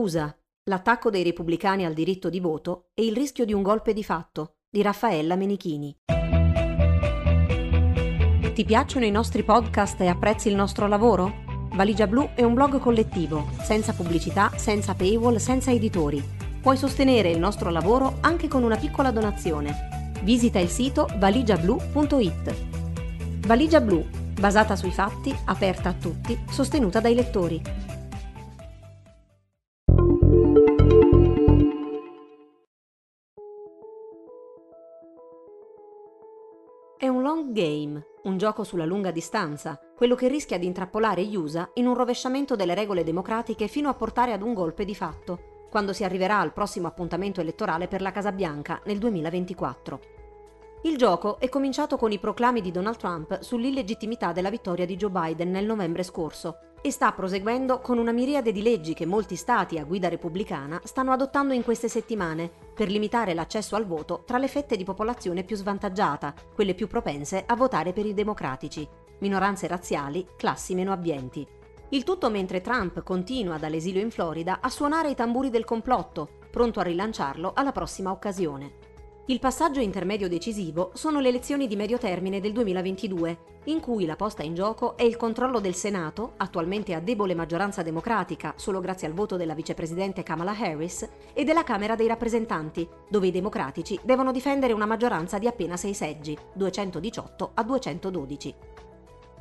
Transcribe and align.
USA, 0.00 0.34
l'attacco 0.64 1.10
dei 1.10 1.22
repubblicani 1.22 1.84
al 1.84 1.92
diritto 1.92 2.30
di 2.30 2.40
voto 2.40 2.88
e 2.94 3.04
il 3.04 3.14
rischio 3.14 3.44
di 3.44 3.52
un 3.52 3.60
golpe 3.60 3.92
di 3.92 4.02
fatto 4.02 4.54
di 4.70 4.80
Raffaella 4.80 5.36
Menichini. 5.36 5.94
Ti 8.54 8.64
piacciono 8.64 9.04
i 9.04 9.10
nostri 9.10 9.42
podcast 9.42 10.00
e 10.00 10.08
apprezzi 10.08 10.48
il 10.48 10.54
nostro 10.54 10.86
lavoro? 10.86 11.68
Valigia 11.74 12.06
Blu 12.06 12.30
è 12.34 12.42
un 12.42 12.54
blog 12.54 12.78
collettivo, 12.78 13.48
senza 13.62 13.92
pubblicità, 13.92 14.52
senza 14.56 14.94
paywall, 14.94 15.36
senza 15.36 15.70
editori. 15.70 16.22
Puoi 16.60 16.76
sostenere 16.76 17.30
il 17.30 17.38
nostro 17.38 17.70
lavoro 17.70 18.16
anche 18.20 18.48
con 18.48 18.62
una 18.62 18.76
piccola 18.76 19.10
donazione. 19.10 20.12
Visita 20.22 20.58
il 20.58 20.68
sito 20.68 21.08
valigiablu.it. 21.16 22.54
Valigia 23.46 23.80
Blu, 23.80 24.06
basata 24.38 24.76
sui 24.76 24.92
fatti, 24.92 25.34
aperta 25.44 25.90
a 25.90 25.94
tutti, 25.94 26.38
sostenuta 26.50 27.00
dai 27.00 27.14
lettori. 27.14 27.62
Game, 37.52 38.02
un 38.24 38.36
gioco 38.36 38.64
sulla 38.64 38.84
lunga 38.84 39.10
distanza, 39.10 39.78
quello 39.96 40.14
che 40.14 40.28
rischia 40.28 40.58
di 40.58 40.66
intrappolare 40.66 41.24
gli 41.24 41.36
USA 41.36 41.70
in 41.74 41.86
un 41.86 41.94
rovesciamento 41.94 42.56
delle 42.56 42.74
regole 42.74 43.04
democratiche 43.04 43.68
fino 43.68 43.88
a 43.88 43.94
portare 43.94 44.32
ad 44.32 44.42
un 44.42 44.54
golpe 44.54 44.84
di 44.84 44.94
fatto, 44.94 45.66
quando 45.70 45.92
si 45.92 46.04
arriverà 46.04 46.38
al 46.38 46.52
prossimo 46.52 46.88
appuntamento 46.88 47.40
elettorale 47.40 47.88
per 47.88 48.00
la 48.00 48.12
Casa 48.12 48.32
Bianca 48.32 48.80
nel 48.84 48.98
2024. 48.98 50.19
Il 50.82 50.96
gioco 50.96 51.38
è 51.38 51.50
cominciato 51.50 51.98
con 51.98 52.10
i 52.10 52.18
proclami 52.18 52.62
di 52.62 52.70
Donald 52.70 52.96
Trump 52.96 53.42
sull'illegittimità 53.42 54.32
della 54.32 54.48
vittoria 54.48 54.86
di 54.86 54.96
Joe 54.96 55.10
Biden 55.10 55.50
nel 55.50 55.66
novembre 55.66 56.02
scorso 56.02 56.56
e 56.80 56.90
sta 56.90 57.12
proseguendo 57.12 57.80
con 57.80 57.98
una 57.98 58.12
miriade 58.12 58.50
di 58.50 58.62
leggi 58.62 58.94
che 58.94 59.04
molti 59.04 59.36
stati 59.36 59.78
a 59.78 59.84
guida 59.84 60.08
repubblicana 60.08 60.80
stanno 60.84 61.12
adottando 61.12 61.52
in 61.52 61.64
queste 61.64 61.90
settimane 61.90 62.50
per 62.74 62.88
limitare 62.88 63.34
l'accesso 63.34 63.76
al 63.76 63.84
voto 63.84 64.22
tra 64.24 64.38
le 64.38 64.48
fette 64.48 64.78
di 64.78 64.84
popolazione 64.84 65.44
più 65.44 65.54
svantaggiata, 65.54 66.32
quelle 66.54 66.72
più 66.72 66.86
propense 66.86 67.44
a 67.46 67.54
votare 67.54 67.92
per 67.92 68.06
i 68.06 68.14
democratici, 68.14 68.88
minoranze 69.18 69.66
razziali, 69.66 70.26
classi 70.34 70.74
meno 70.74 70.92
abbienti. 70.92 71.46
Il 71.90 72.04
tutto 72.04 72.30
mentre 72.30 72.62
Trump 72.62 73.02
continua 73.02 73.58
dall'esilio 73.58 74.00
in 74.00 74.10
Florida 74.10 74.60
a 74.62 74.70
suonare 74.70 75.10
i 75.10 75.14
tamburi 75.14 75.50
del 75.50 75.66
complotto, 75.66 76.38
pronto 76.50 76.80
a 76.80 76.84
rilanciarlo 76.84 77.52
alla 77.54 77.72
prossima 77.72 78.12
occasione. 78.12 78.79
Il 79.30 79.38
passaggio 79.38 79.78
intermedio 79.78 80.28
decisivo 80.28 80.90
sono 80.94 81.20
le 81.20 81.28
elezioni 81.28 81.68
di 81.68 81.76
medio 81.76 81.98
termine 81.98 82.40
del 82.40 82.50
2022, 82.50 83.60
in 83.66 83.78
cui 83.78 84.04
la 84.04 84.16
posta 84.16 84.42
in 84.42 84.56
gioco 84.56 84.96
è 84.96 85.04
il 85.04 85.16
controllo 85.16 85.60
del 85.60 85.76
Senato, 85.76 86.32
attualmente 86.38 86.94
a 86.94 87.00
debole 87.00 87.36
maggioranza 87.36 87.84
democratica 87.84 88.54
solo 88.56 88.80
grazie 88.80 89.06
al 89.06 89.12
voto 89.12 89.36
della 89.36 89.54
vicepresidente 89.54 90.24
Kamala 90.24 90.50
Harris, 90.50 91.08
e 91.32 91.44
della 91.44 91.62
Camera 91.62 91.94
dei 91.94 92.08
rappresentanti, 92.08 92.88
dove 93.08 93.28
i 93.28 93.30
democratici 93.30 94.00
devono 94.02 94.32
difendere 94.32 94.72
una 94.72 94.86
maggioranza 94.86 95.38
di 95.38 95.46
appena 95.46 95.76
6 95.76 95.94
seggi, 95.94 96.36
218 96.54 97.52
a 97.54 97.62
212. 97.62 98.54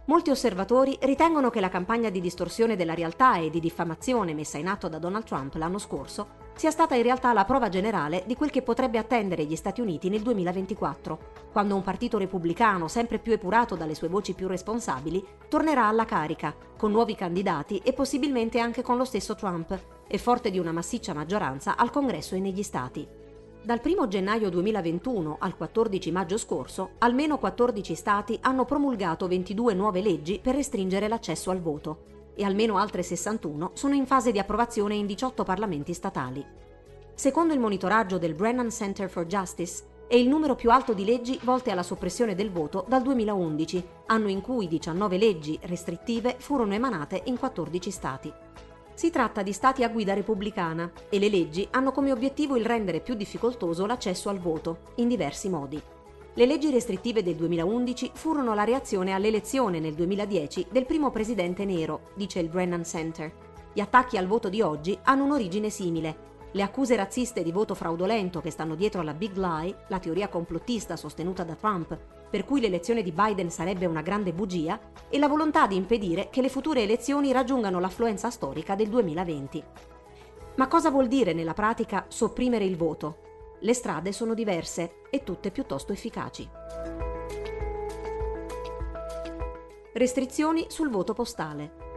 Molti 0.09 0.31
osservatori 0.31 0.97
ritengono 1.01 1.51
che 1.51 1.59
la 1.59 1.69
campagna 1.69 2.09
di 2.09 2.19
distorsione 2.19 2.75
della 2.75 2.95
realtà 2.95 3.37
e 3.37 3.51
di 3.51 3.59
diffamazione 3.59 4.33
messa 4.33 4.57
in 4.57 4.67
atto 4.67 4.89
da 4.89 4.97
Donald 4.97 5.23
Trump 5.23 5.53
l'anno 5.53 5.77
scorso 5.77 6.47
sia 6.55 6.71
stata 6.71 6.95
in 6.95 7.03
realtà 7.03 7.31
la 7.31 7.45
prova 7.45 7.69
generale 7.69 8.23
di 8.25 8.35
quel 8.35 8.49
che 8.49 8.63
potrebbe 8.63 8.97
attendere 8.97 9.45
gli 9.45 9.55
Stati 9.55 9.81
Uniti 9.81 10.09
nel 10.09 10.23
2024, 10.23 11.19
quando 11.51 11.75
un 11.75 11.83
partito 11.83 12.17
repubblicano 12.17 12.87
sempre 12.87 13.19
più 13.19 13.33
epurato 13.33 13.75
dalle 13.75 13.93
sue 13.93 14.07
voci 14.07 14.33
più 14.33 14.47
responsabili 14.47 15.23
tornerà 15.47 15.85
alla 15.87 16.05
carica, 16.05 16.55
con 16.75 16.89
nuovi 16.89 17.13
candidati 17.13 17.77
e 17.77 17.93
possibilmente 17.93 18.57
anche 18.57 18.81
con 18.81 18.97
lo 18.97 19.05
stesso 19.05 19.35
Trump, 19.35 19.79
e 20.07 20.17
forte 20.17 20.49
di 20.49 20.57
una 20.57 20.71
massiccia 20.71 21.13
maggioranza 21.13 21.77
al 21.77 21.91
Congresso 21.91 22.33
e 22.33 22.39
negli 22.39 22.63
Stati. 22.63 23.18
Dal 23.61 23.81
1 23.83 24.07
gennaio 24.07 24.49
2021 24.49 25.35
al 25.37 25.55
14 25.55 26.11
maggio 26.11 26.37
scorso, 26.37 26.91
almeno 26.99 27.37
14 27.37 27.93
Stati 27.93 28.37
hanno 28.41 28.63
promulgato 28.63 29.27
22 29.27 29.73
nuove 29.73 30.01
leggi 30.01 30.39
per 30.41 30.55
restringere 30.55 31.09
l'accesso 31.09 31.51
al 31.51 31.59
voto 31.59 32.31
e 32.35 32.45
almeno 32.45 32.77
altre 32.77 33.03
61 33.03 33.71
sono 33.73 33.95
in 33.95 34.05
fase 34.05 34.31
di 34.31 34.39
approvazione 34.39 34.95
in 34.95 35.05
18 35.05 35.43
parlamenti 35.43 35.93
statali. 35.93 36.43
Secondo 37.13 37.53
il 37.53 37.59
monitoraggio 37.59 38.17
del 38.17 38.33
Brennan 38.33 38.71
Center 38.71 39.09
for 39.09 39.25
Justice, 39.25 39.83
è 40.07 40.15
il 40.15 40.29
numero 40.29 40.55
più 40.55 40.71
alto 40.71 40.93
di 40.93 41.03
leggi 41.03 41.37
volte 41.43 41.69
alla 41.69 41.83
soppressione 41.83 42.33
del 42.33 42.49
voto 42.49 42.85
dal 42.87 43.01
2011, 43.01 43.85
anno 44.07 44.29
in 44.29 44.41
cui 44.41 44.67
19 44.67 45.17
leggi 45.17 45.59
restrittive 45.63 46.37
furono 46.39 46.73
emanate 46.73 47.21
in 47.25 47.37
14 47.37 47.91
Stati. 47.91 48.33
Si 48.99 49.11
tratta 49.11 49.43
di 49.43 49.53
stati 49.53 49.81
a 49.85 49.87
guida 49.87 50.13
repubblicana 50.13 50.91
e 51.07 51.19
le 51.19 51.29
leggi 51.29 51.65
hanno 51.71 51.93
come 51.93 52.11
obiettivo 52.11 52.57
il 52.57 52.65
rendere 52.65 52.99
più 52.99 53.13
difficoltoso 53.13 53.85
l'accesso 53.85 54.27
al 54.27 54.39
voto, 54.39 54.91
in 54.95 55.07
diversi 55.07 55.47
modi. 55.47 55.81
Le 56.33 56.45
leggi 56.45 56.69
restrittive 56.69 57.23
del 57.23 57.35
2011 57.35 58.11
furono 58.13 58.53
la 58.53 58.65
reazione 58.65 59.13
all'elezione 59.13 59.79
nel 59.79 59.93
2010 59.93 60.67
del 60.69 60.85
primo 60.85 61.11
presidente 61.11 61.63
nero, 61.63 62.09
dice 62.15 62.39
il 62.39 62.49
Brennan 62.49 62.83
Center. 62.83 63.31
Gli 63.71 63.79
attacchi 63.79 64.17
al 64.17 64.27
voto 64.27 64.49
di 64.49 64.59
oggi 64.59 64.99
hanno 65.03 65.23
un'origine 65.23 65.69
simile. 65.69 66.28
Le 66.51 66.63
accuse 66.63 66.95
razziste 66.95 67.43
di 67.43 67.51
voto 67.51 67.75
fraudolento 67.75 68.41
che 68.41 68.49
stanno 68.49 68.73
dietro 68.73 69.01
alla 69.01 69.13
Big 69.13 69.35
Lie, 69.35 69.83
la 69.87 69.99
teoria 69.99 70.29
complottista 70.29 70.95
sostenuta 70.95 71.43
da 71.43 71.53
Trump, 71.53 71.95
per 72.27 72.43
cui 72.43 72.59
l'elezione 72.59 73.03
di 73.03 73.11
Biden 73.11 73.51
sarebbe 73.51 73.85
una 73.85 74.01
grande 74.01 74.33
bugia, 74.33 74.79
e 75.09 75.19
la 75.19 75.27
volontà 75.27 75.67
di 75.67 75.75
impedire 75.75 76.29
che 76.31 76.41
le 76.41 76.49
future 76.49 76.81
elezioni 76.81 77.31
raggiungano 77.31 77.79
l'affluenza 77.79 78.31
storica 78.31 78.73
del 78.73 78.89
2020. 78.89 79.63
Ma 80.55 80.67
cosa 80.67 80.89
vuol 80.89 81.07
dire 81.07 81.33
nella 81.33 81.53
pratica 81.53 82.05
sopprimere 82.07 82.65
il 82.65 82.75
voto? 82.75 83.27
Le 83.59 83.73
strade 83.73 84.11
sono 84.11 84.33
diverse 84.33 85.01
e 85.11 85.23
tutte 85.23 85.51
piuttosto 85.51 85.93
efficaci. 85.93 86.49
Restrizioni 89.93 90.65
sul 90.69 90.89
voto 90.89 91.13
postale. 91.13 91.88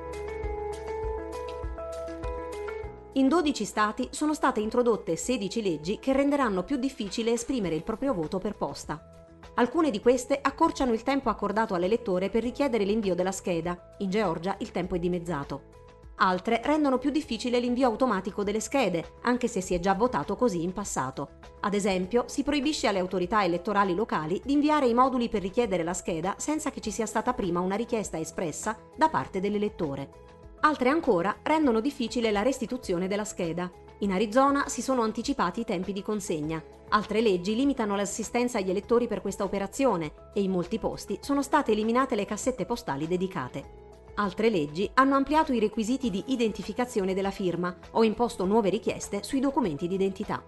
In 3.15 3.29
12 3.29 3.67
stati 3.67 4.09
sono 4.11 4.33
state 4.33 4.61
introdotte 4.61 5.17
16 5.17 5.63
leggi 5.63 5.99
che 5.99 6.15
renderanno 6.15 6.63
più 6.63 6.77
difficile 6.77 7.33
esprimere 7.33 7.75
il 7.75 7.83
proprio 7.83 8.15
voto 8.15 8.39
per 8.39 8.57
posta. 8.57 9.29
Alcune 9.57 9.91
di 9.91 10.01
queste 10.01 10.39
accorciano 10.41 10.95
il 10.95 11.03
tempo 11.03 11.29
accordato 11.29 11.75
all'elettore 11.75 12.31
per 12.31 12.43
richiedere 12.43 12.85
l'invio 12.85 13.15
della 13.15 13.31
scheda. 13.31 13.97
In 13.99 14.09
Georgia 14.09 14.57
il 14.61 14.71
tempo 14.71 14.95
è 14.95 14.99
dimezzato. 14.99 15.81
Altre 16.17 16.63
rendono 16.65 16.97
più 16.97 17.11
difficile 17.11 17.61
l'invio 17.61 17.87
automatico 17.87 18.45
delle 18.45 18.61
schede, 18.61 19.17
anche 19.25 19.47
se 19.47 19.61
si 19.61 19.75
è 19.75 19.79
già 19.79 19.93
votato 19.93 20.35
così 20.35 20.63
in 20.63 20.73
passato. 20.73 21.33
Ad 21.61 21.75
esempio, 21.75 22.25
si 22.29 22.43
proibisce 22.43 22.87
alle 22.87 23.01
autorità 23.01 23.45
elettorali 23.45 23.95
locali 23.95 24.41
di 24.43 24.55
inviare 24.55 24.87
i 24.87 24.95
moduli 24.95 25.29
per 25.29 25.43
richiedere 25.43 25.83
la 25.83 25.93
scheda 25.93 26.37
senza 26.39 26.71
che 26.71 26.81
ci 26.81 26.91
sia 26.91 27.05
stata 27.05 27.35
prima 27.35 27.61
una 27.61 27.77
richiesta 27.77 28.19
espressa 28.19 28.75
da 28.97 29.11
parte 29.11 29.39
dell'elettore. 29.39 30.32
Altre 30.65 30.91
ancora 30.91 31.39
rendono 31.43 31.81
difficile 31.81 32.31
la 32.31 32.43
restituzione 32.43 33.09
della 33.09 33.25
scheda. 33.25 33.69
In 33.99 34.13
Arizona 34.13 34.69
si 34.69 34.81
sono 34.81 35.03
anticipati 35.03 35.61
i 35.61 35.65
tempi 35.65 35.93
di 35.93 36.03
consegna. 36.03 36.63
Altre 36.91 37.21
leggi 37.21 37.57
limitano 37.57 37.97
l'assistenza 37.97 38.59
agli 38.59 38.71
elettori 38.71 39.09
per 39.09 39.21
questa 39.21 39.43
operazione 39.43 40.13
e 40.33 40.41
in 40.41 40.53
molti 40.53 40.79
posti 40.79 41.19
sono 41.21 41.43
state 41.43 41.73
eliminate 41.73 42.15
le 42.15 42.27
cassette 42.27 42.65
postali 42.65 43.09
dedicate. 43.09 43.81
Altre 44.15 44.51
leggi 44.51 44.89
hanno 44.95 45.17
ampliato 45.17 45.53
i 45.53 45.59
requisiti 45.59 46.11
di 46.11 46.23
identificazione 46.29 47.13
della 47.13 47.33
firma 47.33 47.77
o 47.93 48.05
imposto 48.05 48.45
nuove 48.45 48.69
richieste 48.69 49.25
sui 49.25 49.41
documenti 49.41 49.89
di 49.89 49.95
identità. 49.95 50.45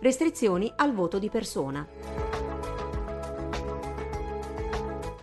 Restrizioni 0.00 0.72
al 0.74 0.94
voto 0.94 1.18
di 1.18 1.28
persona. 1.28 1.86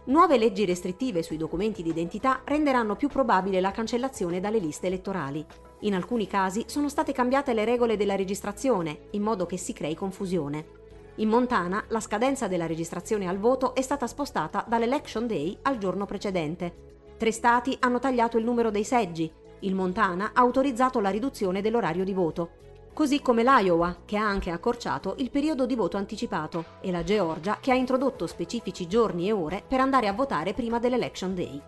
Nuove 0.10 0.40
leggi 0.40 0.66
restrittive 0.66 1.22
sui 1.22 1.38
documenti 1.38 1.84
di 1.84 1.92
identità 1.92 2.42
renderanno 2.44 2.96
più 2.96 3.08
probabile 3.08 3.62
la 3.62 3.70
cancellazione 3.70 4.40
dalle 4.40 4.58
liste 4.58 4.88
elettorali. 4.88 5.46
In 5.82 5.94
alcuni 5.94 6.26
casi 6.26 6.64
sono 6.66 6.90
state 6.90 7.12
cambiate 7.12 7.54
le 7.54 7.64
regole 7.64 7.96
della 7.96 8.16
registrazione, 8.16 9.02
in 9.12 9.22
modo 9.22 9.46
che 9.46 9.58
si 9.58 9.72
crei 9.72 9.94
confusione. 9.94 10.78
In 11.18 11.30
Montana 11.30 11.86
la 11.90 12.00
scadenza 12.00 12.48
della 12.48 12.66
registrazione 12.66 13.28
al 13.28 13.38
voto 13.38 13.76
è 13.76 13.84
stata 13.84 14.08
spostata 14.08 14.66
dall'Election 14.68 15.28
Day 15.28 15.56
al 15.62 15.78
giorno 15.78 16.08
precedente. 16.08 17.04
Tre 17.16 17.32
stati 17.32 17.78
hanno 17.80 18.00
tagliato 18.00 18.40
il 18.40 18.46
numero 18.46 18.72
dei 18.72 18.86
seggi. 18.86 19.32
Il 19.60 19.76
Montana 19.76 20.32
ha 20.34 20.42
autorizzato 20.42 21.00
la 21.00 21.12
riduzione 21.12 21.62
dell'orario 21.62 22.04
di 22.04 22.14
voto 22.14 22.50
così 22.94 23.22
come 23.22 23.44
l'Iowa, 23.44 23.98
che 24.06 24.18
ha 24.18 24.28
anche 24.28 24.52
accorciato 24.52 25.16
il 25.18 25.30
periodo 25.30 25.66
di 25.66 25.76
voto 25.76 25.98
anticipato, 25.98 26.66
e 26.82 26.92
la 26.92 27.04
Georgia, 27.04 27.58
che 27.60 27.72
ha 27.72 27.76
introdotto 27.76 28.28
specifici 28.28 28.88
giorni 28.88 29.28
e 29.28 29.32
ore 29.32 29.64
per 29.68 29.80
andare 29.80 30.08
a 30.08 30.14
votare 30.14 30.54
prima 30.54 30.80
dell'Election 30.80 31.36
Day. 31.36 31.62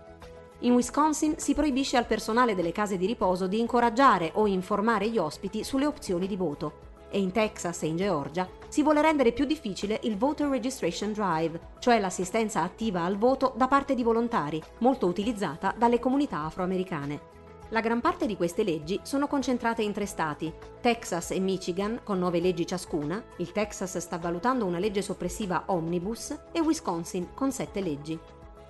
In 0.59 0.73
Wisconsin 0.73 1.35
si 1.37 1.55
proibisce 1.55 1.97
al 1.97 2.05
personale 2.05 2.53
delle 2.53 2.71
case 2.71 2.97
di 2.97 3.07
riposo 3.07 3.47
di 3.47 3.59
incoraggiare 3.59 4.31
o 4.35 4.45
informare 4.45 5.09
gli 5.09 5.17
ospiti 5.17 5.63
sulle 5.63 5.87
opzioni 5.87 6.27
di 6.27 6.35
voto. 6.35 6.89
E 7.09 7.19
in 7.19 7.31
Texas 7.31 7.81
e 7.83 7.87
in 7.87 7.97
Georgia 7.97 8.47
si 8.67 8.83
vuole 8.83 9.01
rendere 9.01 9.31
più 9.31 9.45
difficile 9.45 9.99
il 10.03 10.17
Voter 10.17 10.47
Registration 10.47 11.13
Drive, 11.13 11.59
cioè 11.79 11.99
l'assistenza 11.99 12.61
attiva 12.61 13.03
al 13.03 13.17
voto 13.17 13.53
da 13.57 13.67
parte 13.67 13.95
di 13.95 14.03
volontari, 14.03 14.61
molto 14.77 15.07
utilizzata 15.07 15.73
dalle 15.75 15.99
comunità 15.99 16.45
afroamericane. 16.45 17.40
La 17.71 17.79
gran 17.79 18.01
parte 18.01 18.25
di 18.25 18.35
queste 18.35 18.63
leggi 18.63 18.99
sono 19.01 19.27
concentrate 19.27 19.81
in 19.81 19.93
tre 19.93 20.05
stati, 20.05 20.51
Texas 20.81 21.31
e 21.31 21.39
Michigan 21.39 22.01
con 22.03 22.19
nove 22.19 22.41
leggi 22.41 22.67
ciascuna, 22.67 23.23
il 23.37 23.53
Texas 23.53 23.97
sta 23.97 24.17
valutando 24.17 24.65
una 24.65 24.77
legge 24.77 25.01
soppressiva 25.01 25.63
omnibus 25.67 26.37
e 26.51 26.59
Wisconsin 26.59 27.29
con 27.33 27.53
sette 27.53 27.79
leggi. 27.79 28.19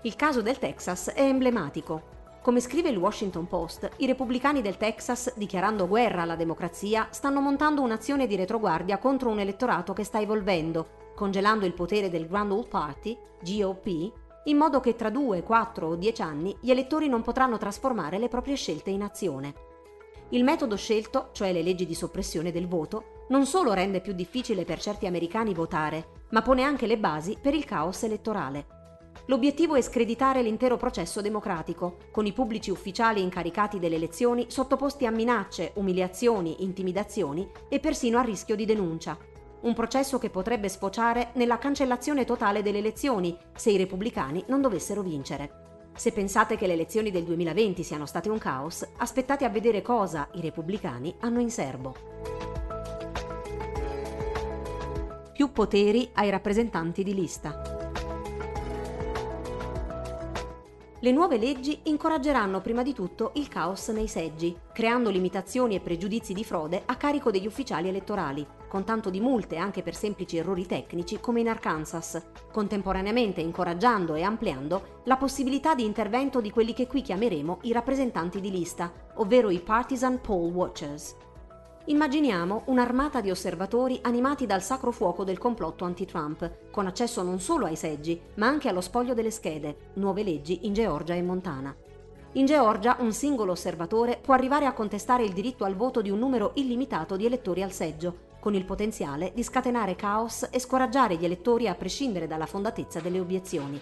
Il 0.04 0.16
caso 0.16 0.44
del 0.44 0.60
Texas 0.60 1.10
è 1.10 1.24
emblematico. 1.24 2.10
Come 2.44 2.60
scrive 2.60 2.90
il 2.90 2.98
Washington 2.98 3.48
Post, 3.48 3.90
i 3.98 4.06
repubblicani 4.06 4.62
del 4.62 4.78
Texas, 4.78 5.34
dichiarando 5.36 5.88
guerra 5.88 6.22
alla 6.22 6.36
democrazia, 6.36 7.08
stanno 7.10 7.42
montando 7.42 7.82
un'azione 7.82 8.28
di 8.28 8.36
retroguardia 8.36 9.00
contro 9.00 9.32
un 9.32 9.40
elettorato 9.40 9.94
che 9.94 10.04
sta 10.04 10.22
evolvendo, 10.22 11.14
congelando 11.16 11.66
il 11.66 11.74
potere 11.74 12.12
del 12.12 12.28
Grand 12.28 12.52
Old 12.52 12.68
Party, 12.68 13.18
GOP, 13.42 14.12
in 14.46 14.58
modo 14.58 14.80
che 14.80 14.96
tra 14.96 15.10
due, 15.10 15.44
quattro 15.44 15.88
o 15.88 15.96
dieci 15.96 16.22
anni 16.22 16.56
gli 16.60 16.72
elettori 16.72 17.08
non 17.08 17.22
potranno 17.22 17.58
trasformare 17.58 18.18
le 18.18 18.28
proprie 18.28 18.56
scelte 18.56 18.90
in 18.90 19.04
azione. 19.04 19.54
Il 20.30 20.44
metodo 20.44 20.78
scelto, 20.78 21.30
cioè 21.34 21.52
le 21.54 21.62
leggi 21.62 21.86
di 21.86 21.94
soppressione 21.94 22.52
del 22.52 22.68
voto, 22.68 23.26
non 23.30 23.46
solo 23.46 23.74
rende 23.74 24.02
più 24.02 24.14
difficile 24.14 24.66
per 24.66 24.80
certi 24.80 25.06
americani 25.06 25.54
votare, 25.54 26.26
ma 26.32 26.42
pone 26.42 26.64
anche 26.64 26.88
le 26.88 26.98
basi 26.98 27.38
per 27.40 27.54
il 27.54 27.66
caos 27.66 28.04
elettorale. 28.04 28.80
L'obiettivo 29.26 29.76
è 29.76 29.82
screditare 29.82 30.42
l'intero 30.42 30.78
processo 30.78 31.22
democratico, 31.22 31.98
con 32.12 32.26
i 32.26 32.34
pubblici 32.34 32.72
ufficiali 32.72 33.22
incaricati 33.22 33.78
delle 33.78 33.96
elezioni 33.96 34.46
sottoposti 34.50 35.06
a 35.06 35.12
minacce, 35.12 35.72
umiliazioni, 35.76 36.64
intimidazioni 36.64 37.48
e 37.70 37.80
persino 37.80 38.18
a 38.18 38.24
rischio 38.24 38.56
di 38.56 38.66
denuncia, 38.66 39.18
un 39.62 39.74
processo 39.74 40.18
che 40.18 40.30
potrebbe 40.30 40.70
sfociare 40.70 41.30
nella 41.34 41.58
cancellazione 41.58 42.26
totale 42.26 42.62
delle 42.62 42.80
elezioni 42.80 43.38
se 43.54 43.72
i 43.72 43.78
repubblicani 43.78 44.44
non 44.48 44.62
dovessero 44.62 45.02
vincere. 45.02 45.90
Se 45.94 46.12
pensate 46.12 46.56
che 46.56 46.68
le 46.68 46.74
elezioni 46.74 47.12
del 47.12 47.24
2020 47.24 47.84
siano 47.84 48.06
state 48.06 48.30
un 48.30 48.38
caos, 48.38 48.88
aspettate 48.98 49.46
a 49.46 49.50
vedere 49.50 49.82
cosa 49.82 50.28
i 50.34 50.42
repubblicani 50.42 51.16
hanno 51.20 51.40
in 51.40 51.52
serbo. 51.52 51.96
Più 55.34 55.52
poteri 55.52 56.10
ai 56.14 56.30
rappresentanti 56.30 57.04
di 57.04 57.14
lista. 57.14 57.80
Le 61.04 61.12
nuove 61.12 61.40
leggi 61.40 61.80
incoraggeranno 61.84 62.62
prima 62.62 62.84
di 62.84 62.94
tutto 62.94 63.32
il 63.36 63.48
caos 63.48 63.88
nei 63.90 64.08
seggi, 64.08 64.56
creando 64.72 65.10
limitazioni 65.10 65.76
e 65.76 65.80
pregiudizi 65.80 66.32
di 66.34 66.44
frode 66.44 66.84
a 66.86 66.96
carico 66.96 67.32
degli 67.32 67.48
ufficiali 67.48 67.90
elettorali, 67.90 68.46
con 68.72 68.86
tanto 68.86 69.10
di 69.10 69.20
multe 69.20 69.58
anche 69.58 69.84
per 69.84 69.94
semplici 69.94 70.38
errori 70.38 70.66
tecnici 70.66 71.20
come 71.20 71.42
in 71.42 71.50
Arkansas, 71.50 72.26
contemporaneamente 72.54 73.42
incoraggiando 73.42 74.16
e 74.16 74.22
ampliando 74.22 75.02
la 75.04 75.18
possibilità 75.18 75.76
di 75.76 75.84
intervento 75.84 76.40
di 76.40 76.52
quelli 76.52 76.72
che 76.72 76.88
qui 76.88 77.02
chiameremo 77.02 77.60
i 77.64 77.74
rappresentanti 77.74 78.40
di 78.40 78.50
lista, 78.50 78.90
ovvero 79.16 79.50
i 79.50 79.60
partisan 79.60 80.22
poll 80.22 80.54
watchers. 80.54 81.14
Immaginiamo 81.84 82.62
un'armata 82.68 83.20
di 83.20 83.30
osservatori 83.30 84.00
animati 84.04 84.46
dal 84.46 84.62
sacro 84.62 84.92
fuoco 84.92 85.26
del 85.26 85.38
complotto 85.38 85.84
anti-Trump, 85.84 86.70
con 86.72 86.88
accesso 86.88 87.24
non 87.24 87.42
solo 87.42 87.66
ai 87.66 87.76
seggi, 87.76 88.22
ma 88.36 88.48
anche 88.48 88.70
allo 88.70 88.80
spoglio 88.80 89.14
delle 89.14 89.32
schede, 89.32 89.92
nuove 89.96 90.24
leggi 90.24 90.66
in 90.66 90.72
Georgia 90.72 91.14
e 91.14 91.22
Montana. 91.22 91.76
In 92.34 92.46
Georgia 92.46 92.96
un 93.00 93.12
singolo 93.12 93.52
osservatore 93.52 94.18
può 94.22 94.34
arrivare 94.34 94.66
a 94.66 94.72
contestare 94.72 95.26
il 95.26 95.34
diritto 95.34 95.66
al 95.66 95.76
voto 95.76 96.02
di 96.02 96.10
un 96.10 96.20
numero 96.20 96.52
illimitato 96.54 97.18
di 97.18 97.26
elettori 97.26 97.62
al 97.62 97.74
seggio, 97.74 98.30
con 98.42 98.56
il 98.56 98.66
potenziale 98.66 99.32
di 99.34 99.44
scatenare 99.44 99.96
caos 99.96 100.48
e 100.52 100.60
scoraggiare 100.60 101.16
gli 101.16 101.24
elettori 101.24 101.68
a 101.68 101.76
prescindere 101.76 102.28
dalla 102.28 102.48
fondatezza 102.48 103.00
delle 103.00 103.20
obiezioni. 103.20 103.80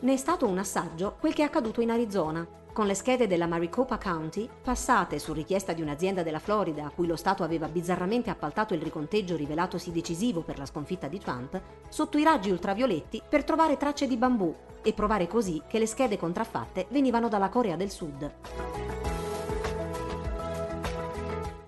Ne 0.00 0.12
è 0.12 0.16
stato 0.16 0.46
un 0.46 0.58
assaggio 0.58 1.16
quel 1.20 1.32
che 1.32 1.42
è 1.42 1.44
accaduto 1.46 1.80
in 1.80 1.90
Arizona, 1.90 2.46
con 2.72 2.86
le 2.86 2.94
schede 2.94 3.26
della 3.26 3.46
Maricopa 3.46 3.98
County, 3.98 4.48
passate 4.62 5.18
su 5.18 5.32
richiesta 5.32 5.72
di 5.72 5.82
un'azienda 5.82 6.22
della 6.22 6.38
Florida 6.38 6.86
a 6.86 6.90
cui 6.90 7.06
lo 7.06 7.16
Stato 7.16 7.42
aveva 7.42 7.68
bizzarramente 7.68 8.30
appaltato 8.30 8.74
il 8.74 8.82
riconteggio 8.82 9.36
rivelatosi 9.36 9.90
decisivo 9.90 10.42
per 10.42 10.58
la 10.58 10.66
sconfitta 10.66 11.08
di 11.08 11.18
Trump, 11.18 11.60
sotto 11.88 12.18
i 12.18 12.24
raggi 12.24 12.50
ultravioletti 12.50 13.22
per 13.28 13.44
trovare 13.44 13.76
tracce 13.76 14.06
di 14.06 14.16
bambù 14.16 14.54
e 14.82 14.92
provare 14.92 15.26
così 15.26 15.62
che 15.66 15.78
le 15.78 15.86
schede 15.86 16.16
contraffatte 16.16 16.86
venivano 16.90 17.28
dalla 17.28 17.48
Corea 17.48 17.76
del 17.76 17.90
Sud. 17.90 18.32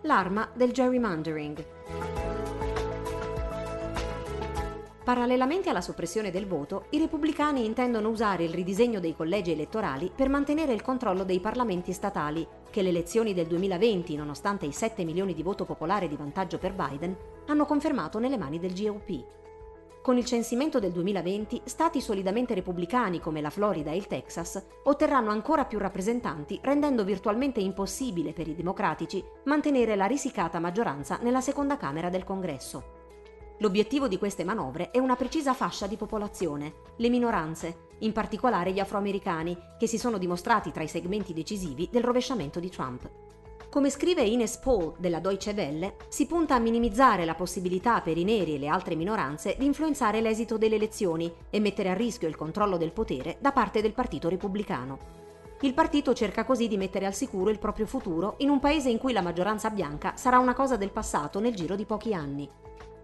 L'arma 0.03 0.49
del 0.53 0.73
gerrymandering. 0.73 2.12
Parallelamente 5.05 5.69
alla 5.69 5.81
soppressione 5.81 6.31
del 6.31 6.47
voto, 6.47 6.85
i 6.91 6.99
repubblicani 6.99 7.65
intendono 7.65 8.09
usare 8.09 8.45
il 8.45 8.55
ridisegno 8.55 9.01
dei 9.01 9.17
collegi 9.17 9.51
elettorali 9.51 10.13
per 10.15 10.29
mantenere 10.29 10.73
il 10.73 10.83
controllo 10.83 11.25
dei 11.25 11.41
parlamenti 11.41 11.93
statali, 11.93 12.47
che 12.71 12.83
le 12.83 12.91
elezioni 12.91 13.35
del 13.35 13.49
2020, 13.49 14.15
nonostante 14.15 14.65
i 14.65 14.73
7 14.73 15.03
milioni 15.05 15.35
di 15.35 15.43
voto 15.43 15.65
popolare 15.65 16.07
di 16.07 16.15
vantaggio 16.15 16.59
per 16.59 16.73
Biden, 16.75 17.17
hanno 17.47 17.67
confermato 17.67 18.21
nelle 18.21 18.39
mani 18.39 18.61
del 18.61 18.75
GOP. 18.75 19.25
Con 20.03 20.17
il 20.19 20.25
censimento 20.25 20.79
del 20.79 20.93
2020, 20.93 21.63
stati 21.65 22.01
solidamente 22.01 22.55
repubblicani 22.55 23.19
come 23.19 23.41
la 23.41 23.51
Florida 23.51 23.91
e 23.91 23.97
il 23.97 24.07
Texas 24.07 24.65
otterranno 24.85 25.31
ancora 25.31 25.65
più 25.65 25.79
rappresentanti, 25.79 26.61
rendendo 26.63 27.03
virtualmente 27.03 27.59
impossibile 27.59 28.33
per 28.33 28.47
i 28.47 28.55
democratici 28.55 29.23
mantenere 29.45 29.97
la 29.97 30.07
risicata 30.07 30.61
maggioranza 30.61 31.19
nella 31.23 31.41
seconda 31.41 31.77
Camera 31.77 32.09
del 32.09 32.25
Congresso. 32.25 33.02
L'obiettivo 33.63 34.09
di 34.09 34.19
queste 34.19 34.43
manovre 34.43 34.91
è 34.91 34.99
una 34.99 35.15
precisa 35.15 35.55
fascia 35.55 35.87
di 35.87 35.95
popolazione, 35.97 36.75
le 36.97 37.09
minoranze, 37.09 37.91
in 37.99 38.11
particolare 38.11 38.73
gli 38.73 38.81
afroamericani, 38.81 39.57
che 39.79 39.87
si 39.87 39.99
sono 39.99 40.19
dimostrati 40.19 40.73
tra 40.73 40.83
i 40.83 40.89
segmenti 40.89 41.33
decisivi 41.33 41.89
del 41.89 42.03
rovesciamento 42.03 42.59
di 42.59 42.69
Trump. 42.69 43.09
Come 43.71 43.89
scrive 43.89 44.23
Ines 44.23 44.57
Paul 44.57 44.95
della 44.99 45.21
Deutsche 45.21 45.53
Welle, 45.53 45.95
si 46.09 46.27
punta 46.27 46.57
a 46.57 46.59
minimizzare 46.59 47.25
la 47.25 47.37
possibilità 47.37 48.01
per 48.01 48.19
i 48.19 48.25
neri 48.25 48.57
e 48.57 48.59
le 48.59 48.67
altre 48.67 48.97
minoranze 48.97 49.55
di 49.57 49.65
influenzare 49.65 50.21
l'esito 50.21 50.59
delle 50.59 50.75
elezioni 50.75 51.33
e 51.49 51.61
mettere 51.61 51.91
a 51.91 51.95
rischio 51.95 52.27
il 52.27 52.35
controllo 52.35 52.77
del 52.77 52.91
potere 52.91 53.37
da 53.41 53.53
parte 53.53 53.81
del 53.81 53.93
Partito 53.93 54.29
Repubblicano. 54.29 55.21
Il 55.61 55.75
partito 55.75 56.13
cerca 56.15 56.45
così 56.45 56.67
di 56.67 56.77
mettere 56.77 57.07
al 57.07 57.15
sicuro 57.15 57.49
il 57.49 57.61
proprio 57.61 57.87
futuro 57.87 58.35
in 58.39 58.49
un 58.49 58.59
paese 58.59 58.91
in 58.91 58.99
cui 58.99 59.13
la 59.13 59.23
maggioranza 59.23 59.71
bianca 59.71 60.17
sarà 60.17 60.41
una 60.41 60.55
cosa 60.55 60.77
del 60.77 60.91
passato 60.91 61.39
nel 61.39 61.55
giro 61.55 61.77
di 61.77 61.85
pochi 61.85 62.13
anni. 62.13 62.51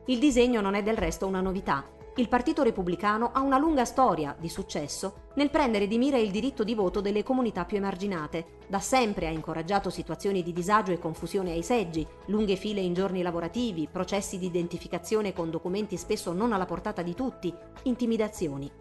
Il 0.08 0.18
disegno 0.18 0.62
non 0.62 0.74
è 0.74 0.82
del 0.82 0.96
resto 0.96 1.26
una 1.26 1.42
novità. 1.42 1.84
Il 2.14 2.28
Partito 2.28 2.62
Repubblicano 2.62 3.30
ha 3.30 3.42
una 3.42 3.58
lunga 3.58 3.84
storia 3.84 4.34
di 4.38 4.48
successo 4.48 5.26
nel 5.34 5.50
prendere 5.50 5.86
di 5.86 5.98
mira 5.98 6.16
il 6.16 6.30
diritto 6.30 6.64
di 6.64 6.74
voto 6.74 7.02
delle 7.02 7.22
comunità 7.22 7.66
più 7.66 7.76
emarginate. 7.76 8.56
Da 8.68 8.80
sempre 8.80 9.26
ha 9.26 9.30
incoraggiato 9.30 9.90
situazioni 9.90 10.42
di 10.42 10.54
disagio 10.54 10.92
e 10.92 10.98
confusione 10.98 11.52
ai 11.52 11.62
seggi, 11.62 12.06
lunghe 12.28 12.56
file 12.56 12.80
in 12.80 12.94
giorni 12.94 13.20
lavorativi, 13.20 13.86
processi 13.92 14.38
di 14.38 14.46
identificazione 14.46 15.34
con 15.34 15.50
documenti 15.50 15.98
spesso 15.98 16.32
non 16.32 16.54
alla 16.54 16.64
portata 16.64 17.02
di 17.02 17.14
tutti, 17.14 17.54
intimidazioni. 17.82 18.72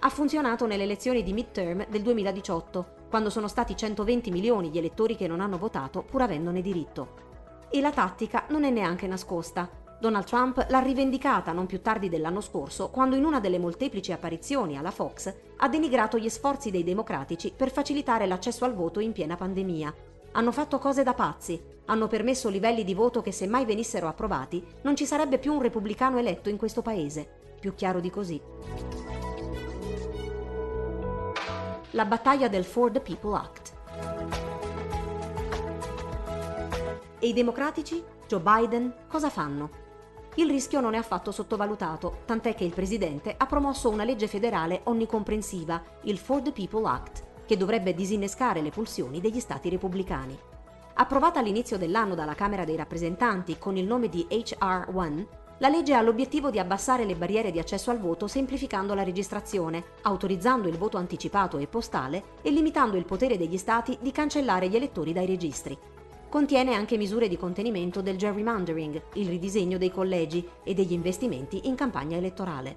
Ha 0.00 0.08
funzionato 0.08 0.66
nelle 0.66 0.84
elezioni 0.84 1.22
di 1.22 1.34
midterm 1.34 1.86
del 1.90 2.00
2018, 2.00 2.86
quando 3.10 3.28
sono 3.28 3.48
stati 3.48 3.76
120 3.76 4.30
milioni 4.30 4.70
gli 4.70 4.78
elettori 4.78 5.14
che 5.14 5.28
non 5.28 5.42
hanno 5.42 5.58
votato 5.58 6.02
pur 6.02 6.22
avendone 6.22 6.62
diritto. 6.62 7.66
E 7.68 7.82
la 7.82 7.92
tattica 7.92 8.46
non 8.48 8.64
è 8.64 8.70
neanche 8.70 9.06
nascosta. 9.06 9.82
Donald 10.04 10.26
Trump 10.26 10.66
l'ha 10.68 10.80
rivendicata 10.80 11.52
non 11.52 11.64
più 11.64 11.80
tardi 11.80 12.10
dell'anno 12.10 12.42
scorso, 12.42 12.90
quando 12.90 13.16
in 13.16 13.24
una 13.24 13.40
delle 13.40 13.58
molteplici 13.58 14.12
apparizioni 14.12 14.76
alla 14.76 14.90
Fox 14.90 15.34
ha 15.56 15.66
denigrato 15.66 16.18
gli 16.18 16.28
sforzi 16.28 16.70
dei 16.70 16.84
democratici 16.84 17.54
per 17.56 17.70
facilitare 17.70 18.26
l'accesso 18.26 18.66
al 18.66 18.74
voto 18.74 19.00
in 19.00 19.12
piena 19.12 19.34
pandemia. 19.34 19.94
Hanno 20.32 20.52
fatto 20.52 20.78
cose 20.78 21.04
da 21.04 21.14
pazzi, 21.14 21.58
hanno 21.86 22.06
permesso 22.06 22.50
livelli 22.50 22.84
di 22.84 22.92
voto 22.92 23.22
che 23.22 23.32
se 23.32 23.46
mai 23.46 23.64
venissero 23.64 24.06
approvati 24.06 24.62
non 24.82 24.94
ci 24.94 25.06
sarebbe 25.06 25.38
più 25.38 25.54
un 25.54 25.62
repubblicano 25.62 26.18
eletto 26.18 26.50
in 26.50 26.58
questo 26.58 26.82
paese. 26.82 27.54
Più 27.58 27.74
chiaro 27.74 28.00
di 28.00 28.10
così. 28.10 28.38
La 31.92 32.04
battaglia 32.04 32.48
del 32.48 32.64
For 32.64 32.90
the 32.90 33.00
People 33.00 33.38
Act. 33.38 33.72
E 37.20 37.26
i 37.26 37.32
democratici, 37.32 38.04
Joe 38.26 38.40
Biden, 38.40 38.92
cosa 39.08 39.30
fanno? 39.30 39.83
Il 40.36 40.50
rischio 40.50 40.80
non 40.80 40.94
è 40.94 40.98
affatto 40.98 41.30
sottovalutato, 41.30 42.22
tant'è 42.24 42.56
che 42.56 42.64
il 42.64 42.72
Presidente 42.72 43.34
ha 43.36 43.46
promosso 43.46 43.88
una 43.88 44.02
legge 44.02 44.26
federale 44.26 44.80
onnicomprensiva, 44.84 45.80
il 46.02 46.18
For 46.18 46.42
the 46.42 46.50
People 46.50 46.88
Act, 46.88 47.22
che 47.46 47.56
dovrebbe 47.56 47.94
disinnescare 47.94 48.60
le 48.60 48.70
pulsioni 48.70 49.20
degli 49.20 49.38
stati 49.38 49.68
repubblicani. 49.68 50.36
Approvata 50.94 51.38
all'inizio 51.38 51.78
dell'anno 51.78 52.16
dalla 52.16 52.34
Camera 52.34 52.64
dei 52.64 52.74
rappresentanti 52.74 53.58
con 53.58 53.76
il 53.76 53.86
nome 53.86 54.08
di 54.08 54.26
HR 54.28 54.88
1, 54.92 55.26
la 55.58 55.68
legge 55.68 55.94
ha 55.94 56.02
l'obiettivo 56.02 56.50
di 56.50 56.58
abbassare 56.58 57.04
le 57.04 57.14
barriere 57.14 57.52
di 57.52 57.60
accesso 57.60 57.92
al 57.92 58.00
voto 58.00 58.26
semplificando 58.26 58.92
la 58.94 59.04
registrazione, 59.04 59.84
autorizzando 60.02 60.66
il 60.66 60.78
voto 60.78 60.96
anticipato 60.96 61.58
e 61.58 61.68
postale 61.68 62.24
e 62.42 62.50
limitando 62.50 62.96
il 62.96 63.04
potere 63.04 63.38
degli 63.38 63.56
stati 63.56 63.96
di 64.00 64.10
cancellare 64.10 64.68
gli 64.68 64.74
elettori 64.74 65.12
dai 65.12 65.26
registri 65.26 65.78
contiene 66.34 66.74
anche 66.74 66.96
misure 66.96 67.28
di 67.28 67.36
contenimento 67.36 68.02
del 68.02 68.16
gerrymandering, 68.16 69.00
il 69.12 69.28
ridisegno 69.28 69.78
dei 69.78 69.92
collegi 69.92 70.44
e 70.64 70.74
degli 70.74 70.90
investimenti 70.90 71.68
in 71.68 71.76
campagna 71.76 72.16
elettorale. 72.16 72.76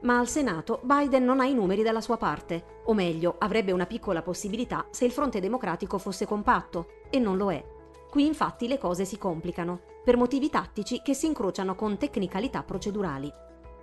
Ma 0.00 0.18
al 0.18 0.26
Senato 0.26 0.80
Biden 0.82 1.24
non 1.24 1.38
ha 1.38 1.44
i 1.44 1.54
numeri 1.54 1.84
dalla 1.84 2.00
sua 2.00 2.16
parte, 2.16 2.80
o 2.86 2.92
meglio, 2.92 3.36
avrebbe 3.38 3.70
una 3.70 3.86
piccola 3.86 4.20
possibilità 4.20 4.88
se 4.90 5.04
il 5.04 5.12
fronte 5.12 5.38
democratico 5.38 5.96
fosse 5.96 6.26
compatto, 6.26 6.88
e 7.08 7.20
non 7.20 7.36
lo 7.36 7.52
è. 7.52 7.64
Qui 8.10 8.26
infatti 8.26 8.66
le 8.66 8.78
cose 8.78 9.04
si 9.04 9.16
complicano, 9.16 9.82
per 10.02 10.16
motivi 10.16 10.50
tattici 10.50 11.02
che 11.04 11.14
si 11.14 11.26
incrociano 11.26 11.76
con 11.76 11.96
tecnicalità 11.96 12.64
procedurali. 12.64 13.32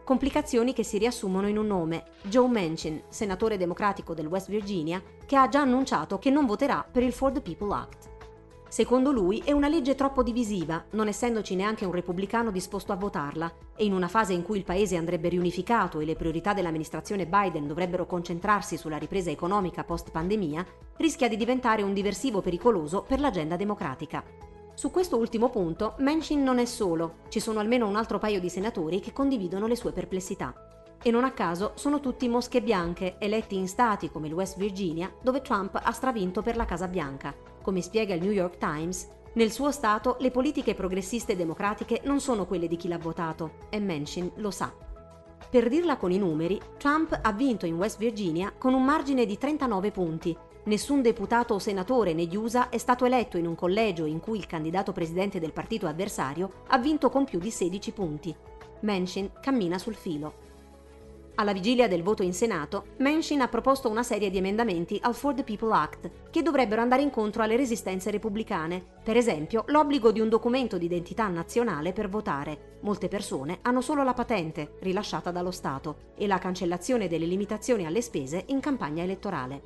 Complicazioni 0.03 0.73
che 0.73 0.83
si 0.83 0.97
riassumono 0.97 1.47
in 1.47 1.57
un 1.57 1.67
nome, 1.67 2.03
Joe 2.23 2.49
Manchin, 2.49 3.03
senatore 3.07 3.55
democratico 3.55 4.13
del 4.13 4.27
West 4.27 4.49
Virginia, 4.49 5.01
che 5.25 5.37
ha 5.37 5.47
già 5.47 5.61
annunciato 5.61 6.19
che 6.19 6.29
non 6.29 6.45
voterà 6.45 6.85
per 6.91 7.03
il 7.03 7.13
For 7.13 7.31
the 7.31 7.39
People 7.39 7.73
Act. 7.73 8.17
Secondo 8.69 9.11
lui 9.11 9.41
è 9.43 9.51
una 9.51 9.67
legge 9.67 9.95
troppo 9.95 10.21
divisiva, 10.21 10.85
non 10.91 11.07
essendoci 11.07 11.55
neanche 11.55 11.85
un 11.85 11.91
repubblicano 11.91 12.51
disposto 12.51 12.91
a 12.91 12.95
votarla, 12.95 13.51
e 13.75 13.83
in 13.83 13.93
una 13.93 14.07
fase 14.07 14.33
in 14.33 14.43
cui 14.43 14.59
il 14.59 14.63
paese 14.63 14.95
andrebbe 14.95 15.27
riunificato 15.27 15.99
e 15.99 16.05
le 16.05 16.15
priorità 16.15 16.53
dell'amministrazione 16.53 17.25
Biden 17.25 17.65
dovrebbero 17.65 18.05
concentrarsi 18.05 18.77
sulla 18.77 18.97
ripresa 18.97 19.31
economica 19.31 19.83
post-pandemia, 19.83 20.63
rischia 20.97 21.27
di 21.27 21.35
diventare 21.35 21.81
un 21.81 21.93
diversivo 21.93 22.41
pericoloso 22.41 23.01
per 23.01 23.19
l'agenda 23.19 23.55
democratica. 23.55 24.23
Su 24.75 24.91
questo 24.91 25.17
ultimo 25.17 25.49
punto, 25.49 25.95
Manchin 25.97 26.43
non 26.43 26.59
è 26.59 26.65
solo, 26.65 27.21
ci 27.29 27.39
sono 27.39 27.59
almeno 27.59 27.87
un 27.87 27.95
altro 27.95 28.19
paio 28.19 28.39
di 28.39 28.49
senatori 28.49 28.99
che 28.99 29.13
condividono 29.13 29.65
le 29.65 29.75
sue 29.75 29.93
perplessità. 29.93 30.53
E 31.01 31.09
non 31.09 31.23
a 31.23 31.31
caso 31.31 31.71
sono 31.73 31.99
tutti 31.99 32.27
mosche 32.27 32.61
bianche, 32.61 33.15
eletti 33.17 33.57
in 33.57 33.67
stati 33.67 34.11
come 34.11 34.27
il 34.27 34.33
West 34.33 34.57
Virginia, 34.57 35.11
dove 35.23 35.41
Trump 35.41 35.79
ha 35.81 35.91
stravinto 35.91 36.43
per 36.43 36.55
la 36.55 36.65
Casa 36.65 36.87
Bianca. 36.87 37.48
Come 37.69 37.83
spiega 37.83 38.15
il 38.15 38.23
New 38.23 38.31
York 38.31 38.57
Times, 38.57 39.07
nel 39.33 39.51
suo 39.51 39.69
stato 39.69 40.17
le 40.21 40.31
politiche 40.31 40.73
progressiste 40.73 41.35
democratiche 41.35 42.01
non 42.05 42.19
sono 42.19 42.47
quelle 42.47 42.67
di 42.67 42.77
chi 42.77 42.87
l'ha 42.87 42.97
votato, 42.97 43.67
e 43.69 43.79
Manchin 43.79 44.31
lo 44.37 44.49
sa. 44.49 44.73
Per 45.51 45.69
dirla 45.69 45.95
con 45.97 46.11
i 46.11 46.17
numeri, 46.17 46.59
Trump 46.79 47.19
ha 47.21 47.31
vinto 47.31 47.67
in 47.67 47.75
West 47.75 47.99
Virginia 47.99 48.51
con 48.57 48.73
un 48.73 48.83
margine 48.83 49.27
di 49.27 49.37
39 49.37 49.91
punti. 49.91 50.35
Nessun 50.63 51.03
deputato 51.03 51.53
o 51.53 51.59
senatore 51.59 52.13
negli 52.13 52.35
USA 52.35 52.69
è 52.69 52.79
stato 52.79 53.05
eletto 53.05 53.37
in 53.37 53.45
un 53.45 53.53
collegio 53.53 54.05
in 54.05 54.19
cui 54.19 54.39
il 54.39 54.47
candidato 54.47 54.91
presidente 54.91 55.39
del 55.39 55.53
partito 55.53 55.85
avversario 55.85 56.63
ha 56.69 56.79
vinto 56.79 57.11
con 57.11 57.23
più 57.23 57.37
di 57.37 57.51
16 57.51 57.91
punti. 57.91 58.35
Manchin 58.79 59.29
cammina 59.39 59.77
sul 59.77 59.93
filo. 59.93 60.48
Alla 61.39 61.53
vigilia 61.53 61.87
del 61.87 62.03
voto 62.03 62.21
in 62.21 62.33
Senato, 62.33 62.87
Manchin 62.97 63.39
ha 63.39 63.47
proposto 63.47 63.87
una 63.87 64.03
serie 64.03 64.29
di 64.29 64.39
emendamenti 64.39 64.99
al 65.01 65.15
For 65.15 65.33
the 65.33 65.45
People 65.45 65.73
Act 65.73 66.11
che 66.31 66.41
dovrebbero 66.41 66.81
andare 66.81 67.01
incontro 67.01 67.41
alle 67.41 67.55
resistenze 67.55 68.11
repubblicane, 68.11 68.83
per 69.01 69.15
esempio 69.15 69.63
l'obbligo 69.67 70.11
di 70.11 70.19
un 70.19 70.27
documento 70.27 70.77
di 70.77 70.83
identità 70.83 71.29
nazionale 71.29 71.93
per 71.93 72.09
votare. 72.09 72.79
Molte 72.81 73.07
persone 73.07 73.59
hanno 73.61 73.79
solo 73.79 74.03
la 74.03 74.13
patente, 74.13 74.73
rilasciata 74.81 75.31
dallo 75.31 75.51
Stato, 75.51 76.11
e 76.17 76.27
la 76.27 76.39
cancellazione 76.39 77.07
delle 77.07 77.25
limitazioni 77.25 77.85
alle 77.85 78.01
spese 78.01 78.43
in 78.47 78.59
campagna 78.59 79.03
elettorale. 79.03 79.61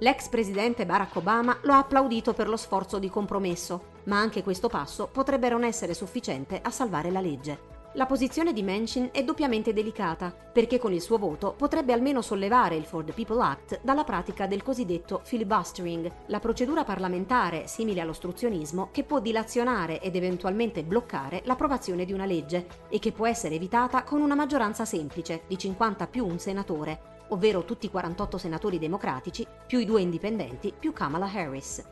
L'ex 0.00 0.28
presidente 0.28 0.84
Barack 0.84 1.16
Obama 1.16 1.56
lo 1.62 1.72
ha 1.72 1.78
applaudito 1.78 2.34
per 2.34 2.50
lo 2.50 2.58
sforzo 2.58 2.98
di 2.98 3.08
compromesso, 3.08 3.96
ma 4.04 4.18
anche 4.18 4.42
questo 4.42 4.68
passo 4.68 5.08
potrebbe 5.10 5.48
non 5.48 5.64
essere 5.64 5.94
sufficiente 5.94 6.60
a 6.62 6.70
salvare 6.70 7.10
la 7.10 7.22
legge. 7.22 7.77
La 7.94 8.04
posizione 8.04 8.52
di 8.52 8.62
Manchin 8.62 9.08
è 9.12 9.24
doppiamente 9.24 9.72
delicata, 9.72 10.30
perché 10.30 10.78
con 10.78 10.92
il 10.92 11.00
suo 11.00 11.16
voto 11.16 11.54
potrebbe 11.56 11.94
almeno 11.94 12.20
sollevare 12.20 12.76
il 12.76 12.84
For 12.84 13.02
the 13.02 13.12
People 13.12 13.42
Act 13.42 13.80
dalla 13.82 14.04
pratica 14.04 14.46
del 14.46 14.62
cosiddetto 14.62 15.22
filibustering, 15.24 16.12
la 16.26 16.38
procedura 16.38 16.84
parlamentare 16.84 17.66
simile 17.66 18.02
all'ostruzionismo 18.02 18.90
che 18.92 19.04
può 19.04 19.20
dilazionare 19.20 20.02
ed 20.02 20.16
eventualmente 20.16 20.84
bloccare 20.84 21.40
l'approvazione 21.46 22.04
di 22.04 22.12
una 22.12 22.26
legge 22.26 22.66
e 22.90 22.98
che 22.98 23.10
può 23.10 23.26
essere 23.26 23.54
evitata 23.54 24.04
con 24.04 24.20
una 24.20 24.34
maggioranza 24.34 24.84
semplice 24.84 25.44
di 25.46 25.56
50 25.56 26.06
più 26.08 26.26
un 26.26 26.38
senatore, 26.38 27.24
ovvero 27.28 27.64
tutti 27.64 27.86
i 27.86 27.90
48 27.90 28.36
senatori 28.36 28.78
democratici, 28.78 29.46
più 29.66 29.78
i 29.78 29.86
due 29.86 30.02
indipendenti, 30.02 30.74
più 30.78 30.92
Kamala 30.92 31.30
Harris. 31.32 31.82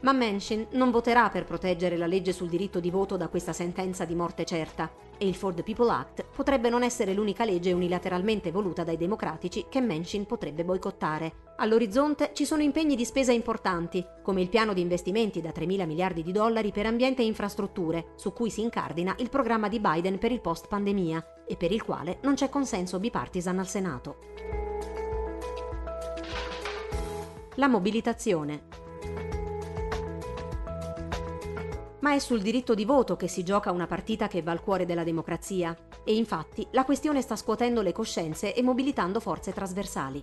Ma 0.00 0.12
Manchin 0.12 0.66
non 0.72 0.90
voterà 0.90 1.30
per 1.30 1.44
proteggere 1.44 1.96
la 1.96 2.06
legge 2.06 2.32
sul 2.32 2.48
diritto 2.48 2.80
di 2.80 2.90
voto 2.90 3.16
da 3.16 3.28
questa 3.28 3.52
sentenza 3.52 4.04
di 4.04 4.14
morte 4.14 4.44
certa 4.44 4.90
e 5.18 5.26
il 5.26 5.34
For 5.34 5.54
the 5.54 5.62
People 5.62 5.90
Act 5.90 6.24
potrebbe 6.34 6.68
non 6.68 6.82
essere 6.82 7.14
l'unica 7.14 7.44
legge 7.44 7.72
unilateralmente 7.72 8.50
voluta 8.50 8.84
dai 8.84 8.98
democratici 8.98 9.66
che 9.68 9.80
Manchin 9.80 10.26
potrebbe 10.26 10.64
boicottare. 10.64 11.44
All'orizzonte 11.56 12.32
ci 12.34 12.44
sono 12.44 12.62
impegni 12.62 12.96
di 12.96 13.06
spesa 13.06 13.32
importanti, 13.32 14.04
come 14.22 14.42
il 14.42 14.50
piano 14.50 14.74
di 14.74 14.82
investimenti 14.82 15.40
da 15.40 15.52
3 15.52 15.64
mila 15.64 15.86
miliardi 15.86 16.22
di 16.22 16.32
dollari 16.32 16.70
per 16.70 16.84
ambiente 16.84 17.22
e 17.22 17.26
infrastrutture, 17.26 18.12
su 18.16 18.32
cui 18.34 18.50
si 18.50 18.60
incardina 18.60 19.14
il 19.18 19.30
programma 19.30 19.68
di 19.68 19.80
Biden 19.80 20.18
per 20.18 20.32
il 20.32 20.42
post-pandemia 20.42 21.44
e 21.46 21.56
per 21.56 21.72
il 21.72 21.82
quale 21.82 22.18
non 22.22 22.34
c'è 22.34 22.50
consenso 22.50 23.00
bipartisan 23.00 23.58
al 23.58 23.66
Senato. 23.66 24.16
La 27.54 27.68
mobilitazione. 27.68 28.84
Ma 32.06 32.14
è 32.14 32.20
sul 32.20 32.40
diritto 32.40 32.76
di 32.76 32.84
voto 32.84 33.16
che 33.16 33.26
si 33.26 33.42
gioca 33.42 33.72
una 33.72 33.88
partita 33.88 34.28
che 34.28 34.40
va 34.40 34.52
al 34.52 34.62
cuore 34.62 34.86
della 34.86 35.02
democrazia 35.02 35.76
e 36.04 36.14
infatti 36.14 36.64
la 36.70 36.84
questione 36.84 37.20
sta 37.20 37.34
scuotendo 37.34 37.82
le 37.82 37.90
coscienze 37.90 38.54
e 38.54 38.62
mobilitando 38.62 39.18
forze 39.18 39.52
trasversali. 39.52 40.22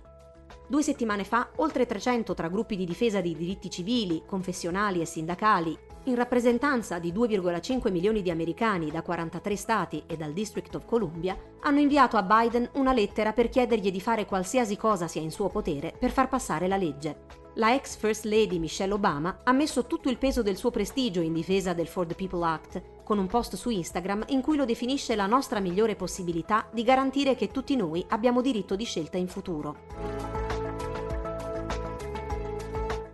Due 0.66 0.82
settimane 0.82 1.24
fa, 1.24 1.50
oltre 1.56 1.84
300 1.84 2.32
tra 2.32 2.48
gruppi 2.48 2.76
di 2.76 2.86
difesa 2.86 3.20
dei 3.20 3.36
diritti 3.36 3.68
civili, 3.68 4.22
confessionali 4.26 5.02
e 5.02 5.04
sindacali, 5.04 5.76
in 6.04 6.14
rappresentanza 6.14 6.98
di 6.98 7.12
2,5 7.12 7.92
milioni 7.92 8.22
di 8.22 8.30
americani 8.30 8.90
da 8.90 9.02
43 9.02 9.54
stati 9.54 10.04
e 10.06 10.16
dal 10.16 10.32
District 10.32 10.74
of 10.74 10.86
Columbia, 10.86 11.36
hanno 11.60 11.80
inviato 11.80 12.16
a 12.16 12.22
Biden 12.22 12.66
una 12.76 12.94
lettera 12.94 13.34
per 13.34 13.50
chiedergli 13.50 13.90
di 13.90 14.00
fare 14.00 14.24
qualsiasi 14.24 14.78
cosa 14.78 15.06
sia 15.06 15.20
in 15.20 15.30
suo 15.30 15.50
potere 15.50 15.94
per 15.98 16.12
far 16.12 16.30
passare 16.30 16.66
la 16.66 16.78
legge. 16.78 17.43
La 17.58 17.72
ex 17.72 17.96
First 17.96 18.24
Lady 18.24 18.58
Michelle 18.58 18.92
Obama 18.92 19.38
ha 19.44 19.52
messo 19.52 19.86
tutto 19.86 20.08
il 20.08 20.18
peso 20.18 20.42
del 20.42 20.56
suo 20.56 20.72
prestigio 20.72 21.20
in 21.20 21.32
difesa 21.32 21.72
del 21.72 21.86
For 21.86 22.04
the 22.04 22.14
People 22.16 22.44
Act, 22.44 22.82
con 23.04 23.16
un 23.16 23.28
post 23.28 23.54
su 23.54 23.70
Instagram 23.70 24.24
in 24.28 24.40
cui 24.40 24.56
lo 24.56 24.64
definisce 24.64 25.14
la 25.14 25.26
nostra 25.26 25.60
migliore 25.60 25.94
possibilità 25.94 26.66
di 26.72 26.82
garantire 26.82 27.36
che 27.36 27.52
tutti 27.52 27.76
noi 27.76 28.04
abbiamo 28.08 28.40
diritto 28.40 28.74
di 28.74 28.84
scelta 28.84 29.18
in 29.18 29.28
futuro. 29.28 29.76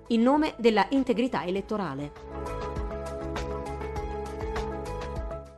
In 0.06 0.22
nome 0.22 0.54
della 0.56 0.86
integrità 0.88 1.44
elettorale. 1.44 2.39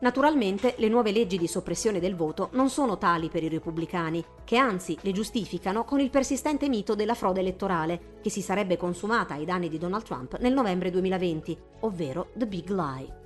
Naturalmente 0.02 0.74
le 0.78 0.88
nuove 0.88 1.12
leggi 1.12 1.38
di 1.38 1.46
soppressione 1.46 2.00
del 2.00 2.16
voto 2.16 2.48
non 2.54 2.68
sono 2.70 2.98
tali 2.98 3.28
per 3.28 3.44
i 3.44 3.48
repubblicani, 3.48 4.24
che 4.42 4.56
anzi 4.56 4.98
le 5.02 5.12
giustificano 5.12 5.84
con 5.84 6.00
il 6.00 6.10
persistente 6.10 6.68
mito 6.68 6.96
della 6.96 7.14
frode 7.14 7.38
elettorale, 7.38 8.18
che 8.20 8.28
si 8.28 8.42
sarebbe 8.42 8.76
consumata 8.76 9.34
ai 9.34 9.44
danni 9.44 9.68
di 9.68 9.78
Donald 9.78 10.02
Trump 10.02 10.38
nel 10.38 10.54
novembre 10.54 10.90
2020, 10.90 11.56
ovvero 11.80 12.30
The 12.34 12.48
Big 12.48 12.68
Lie. 12.68 13.20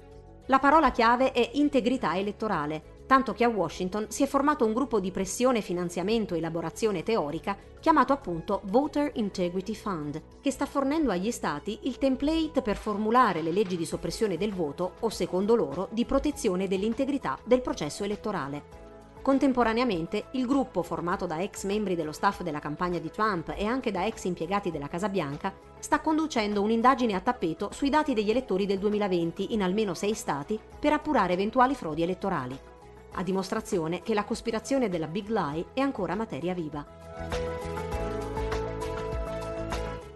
La 0.49 0.59
parola 0.59 0.91
chiave 0.91 1.33
è 1.33 1.51
integrità 1.55 2.15
elettorale, 2.15 2.96
tanto 3.07 3.33
che 3.33 3.45
a 3.45 3.49
Washington 3.49 4.07
si 4.09 4.23
è 4.25 4.27
formato 4.27 4.65
un 4.65 4.73
gruppo 4.73 5.01
di 5.01 5.11
pressione, 5.11 5.61
finanziamento 5.61 6.35
e 6.35 6.39
elaborazione 6.39 7.03
teorica 7.03 7.57
chiamato 7.81 8.13
appunto 8.13 8.63
Voter 8.65 9.13
Integrity 9.15 9.75
Fund, 9.75 10.21
che 10.41 10.51
sta 10.51 10.67
fornendo 10.67 11.13
agli 11.13 11.31
stati 11.31 11.79
il 11.83 11.99
template 11.99 12.61
per 12.61 12.77
formulare 12.77 13.43
le 13.43 13.53
leggi 13.53 13.77
di 13.77 13.87
soppressione 13.87 14.37
del 14.37 14.53
voto 14.53 14.95
o, 15.01 15.09
secondo 15.09 15.55
loro, 15.55 15.89
di 15.93 16.05
protezione 16.05 16.67
dell'integrità 16.67 17.39
del 17.45 17.63
processo 17.63 18.03
elettorale. 18.03 18.85
Contemporaneamente, 19.23 20.27
il 20.33 20.47
gruppo, 20.47 20.83
formato 20.83 21.27
da 21.27 21.41
ex 21.43 21.65
membri 21.65 21.97
dello 21.97 22.13
staff 22.13 22.43
della 22.43 22.61
campagna 22.61 22.99
di 22.99 23.11
Trump 23.11 23.53
e 23.57 23.65
anche 23.65 23.91
da 23.91 24.07
ex 24.07 24.25
impiegati 24.25 24.71
della 24.71 24.89
Casa 24.89 25.09
Bianca, 25.09 25.53
sta 25.79 26.01
conducendo 26.01 26.63
un'indagine 26.63 27.15
a 27.15 27.21
tappeto 27.21 27.71
sui 27.73 27.91
dati 27.91 28.15
degli 28.15 28.31
elettori 28.31 28.67
del 28.67 28.79
2020 28.79 29.53
in 29.53 29.63
almeno 29.63 29.95
sei 29.95 30.15
stati 30.15 30.59
per 30.79 30.93
appurare 30.93 31.33
eventuali 31.33 31.75
frodi 31.75 32.03
elettorali 32.03 32.75
a 33.17 33.23
dimostrazione 33.23 34.03
che 34.03 34.15
la 34.15 34.25
cospirazione 34.25 34.89
della 34.89 35.07
Big 35.07 35.29
Lie 35.29 35.67
è 35.73 35.81
ancora 35.81 36.15
materia 36.15 36.55
viva. 36.55 36.85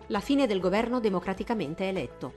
La 0.07 0.21
fine 0.21 0.47
del 0.47 0.61
governo 0.61 1.01
democraticamente 1.01 1.89
eletto. 1.89 2.33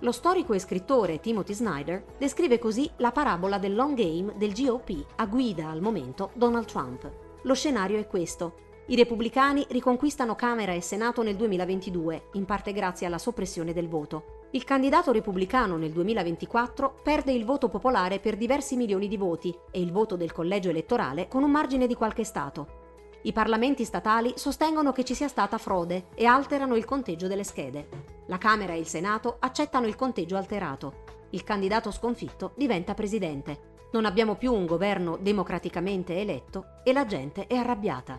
Lo 0.00 0.12
storico 0.12 0.52
e 0.52 0.60
scrittore 0.60 1.18
Timothy 1.18 1.54
Snyder 1.54 2.04
descrive 2.18 2.58
così 2.58 2.88
la 2.98 3.10
parabola 3.10 3.58
del 3.58 3.74
long 3.74 3.96
game 3.96 4.32
del 4.36 4.52
GOP 4.52 5.04
a 5.16 5.26
guida 5.26 5.68
al 5.68 5.80
momento 5.80 6.30
Donald 6.34 6.66
Trump. 6.66 7.10
Lo 7.42 7.54
scenario 7.54 7.98
è 7.98 8.06
questo. 8.06 8.66
I 8.86 8.96
repubblicani 8.96 9.66
riconquistano 9.70 10.34
Camera 10.34 10.72
e 10.72 10.80
Senato 10.80 11.22
nel 11.22 11.36
2022, 11.36 12.28
in 12.32 12.44
parte 12.44 12.72
grazie 12.72 13.06
alla 13.06 13.18
soppressione 13.18 13.72
del 13.72 13.88
voto. 13.88 14.37
Il 14.52 14.64
candidato 14.64 15.12
repubblicano 15.12 15.76
nel 15.76 15.92
2024 15.92 17.00
perde 17.02 17.32
il 17.32 17.44
voto 17.44 17.68
popolare 17.68 18.18
per 18.18 18.38
diversi 18.38 18.76
milioni 18.76 19.06
di 19.06 19.18
voti 19.18 19.54
e 19.70 19.78
il 19.78 19.92
voto 19.92 20.16
del 20.16 20.32
collegio 20.32 20.70
elettorale 20.70 21.28
con 21.28 21.42
un 21.42 21.50
margine 21.50 21.86
di 21.86 21.94
qualche 21.94 22.24
Stato. 22.24 22.86
I 23.22 23.32
parlamenti 23.32 23.84
statali 23.84 24.32
sostengono 24.36 24.92
che 24.92 25.04
ci 25.04 25.14
sia 25.14 25.28
stata 25.28 25.58
frode 25.58 26.06
e 26.14 26.24
alterano 26.24 26.76
il 26.76 26.86
conteggio 26.86 27.26
delle 27.26 27.44
schede. 27.44 27.88
La 28.28 28.38
Camera 28.38 28.72
e 28.72 28.78
il 28.78 28.86
Senato 28.86 29.36
accettano 29.38 29.86
il 29.86 29.96
conteggio 29.96 30.36
alterato. 30.36 31.04
Il 31.30 31.44
candidato 31.44 31.90
sconfitto 31.90 32.52
diventa 32.56 32.94
presidente. 32.94 33.76
Non 33.92 34.06
abbiamo 34.06 34.36
più 34.36 34.54
un 34.54 34.64
governo 34.64 35.18
democraticamente 35.20 36.18
eletto 36.18 36.80
e 36.84 36.94
la 36.94 37.04
gente 37.04 37.46
è 37.46 37.56
arrabbiata. 37.56 38.18